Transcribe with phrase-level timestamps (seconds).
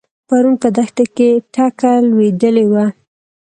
[0.27, 2.85] پرون په دښته کې ټکه لوېدلې وه.